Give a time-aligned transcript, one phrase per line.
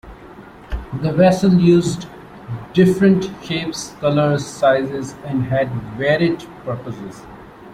[1.03, 2.07] The vessels used
[2.73, 7.21] different shapes, colors, sizes, and had varied purposes.